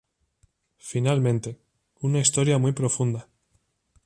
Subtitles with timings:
[0.79, 1.59] Finalmente,
[1.99, 3.29] una historia muy profunda.